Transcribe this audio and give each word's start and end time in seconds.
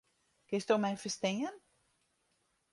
Kinsto 0.47 0.77
my 0.85 0.91
ferstean? 1.03 1.55